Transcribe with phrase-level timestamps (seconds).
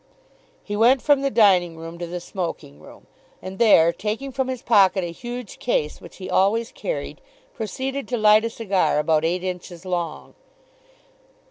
[0.63, 3.05] He went from the dining room to the smoking room,
[3.39, 7.21] and there, taking from his pocket a huge case which he always carried,
[7.53, 10.33] proceeded to light a cigar about eight inches long.